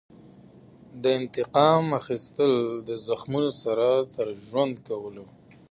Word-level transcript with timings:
د 1.03 1.03
انتقام 1.19 1.85
اخیستل 2.01 2.53
د 2.87 2.89
زخمونو 3.07 3.51
سره 3.63 3.87
تر 4.15 4.27
ژوند 4.45 4.75
کولو. 4.87 5.25